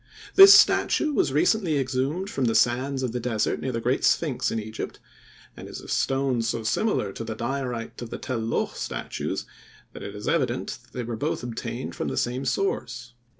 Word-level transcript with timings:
This 0.33 0.51
statue 0.55 1.13
was 1.13 1.31
recently 1.31 1.77
exhumed 1.77 2.27
from 2.27 2.45
the 2.45 2.55
sands 2.55 3.03
of 3.03 3.11
the 3.11 3.19
desert 3.19 3.61
near 3.61 3.71
the 3.71 3.79
great 3.79 4.03
Sphynx 4.03 4.49
in 4.49 4.59
Egypt, 4.59 4.97
and 5.55 5.67
is 5.67 5.79
of 5.79 5.91
stone 5.91 6.41
so 6.41 6.63
similar 6.63 7.13
to 7.13 7.23
the 7.23 7.35
diorite 7.35 8.01
of 8.01 8.09
the 8.09 8.17
Tel 8.17 8.39
Loh 8.39 8.71
statues 8.73 9.45
that 9.93 10.01
it 10.01 10.15
is 10.15 10.27
evident 10.27 10.79
they 10.91 11.03
were 11.03 11.15
both 11.15 11.43
obtained 11.43 11.93
from 11.93 12.07
the 12.07 12.17
same 12.17 12.45
source. 12.45 13.13